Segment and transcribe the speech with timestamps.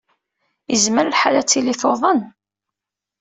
[0.71, 2.21] Yezmer lḥal ad tili tuḍen.